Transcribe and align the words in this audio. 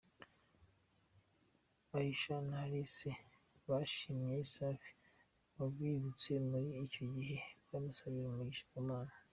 Aishana 1.97 2.55
Alice 2.65 3.09
bashimye 3.69 4.37
Safi 4.53 4.93
wabibutse 5.57 6.31
muri 6.49 6.69
iki 6.85 7.03
gihe 7.13 7.37
bamusabira 7.69 8.27
umugisha 8.29 8.65
ku 8.73 8.79
Mana. 8.89 9.13